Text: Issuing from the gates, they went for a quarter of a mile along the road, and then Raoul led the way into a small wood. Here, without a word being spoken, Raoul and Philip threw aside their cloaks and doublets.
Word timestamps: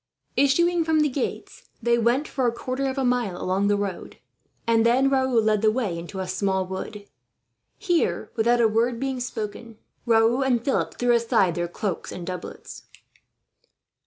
Issuing 0.35 0.83
from 0.83 1.01
the 1.01 1.09
gates, 1.09 1.69
they 1.79 1.99
went 1.99 2.27
for 2.27 2.47
a 2.47 2.51
quarter 2.51 2.87
of 2.87 2.97
a 2.97 3.05
mile 3.05 3.39
along 3.39 3.67
the 3.67 3.77
road, 3.77 4.17
and 4.65 4.83
then 4.83 5.11
Raoul 5.11 5.39
led 5.43 5.61
the 5.61 5.69
way 5.71 5.95
into 5.95 6.19
a 6.19 6.27
small 6.27 6.65
wood. 6.65 7.05
Here, 7.77 8.31
without 8.35 8.59
a 8.61 8.67
word 8.67 8.99
being 8.99 9.19
spoken, 9.19 9.77
Raoul 10.07 10.41
and 10.41 10.65
Philip 10.65 10.95
threw 10.95 11.11
aside 11.13 11.53
their 11.53 11.67
cloaks 11.67 12.11
and 12.11 12.25
doublets. 12.25 12.85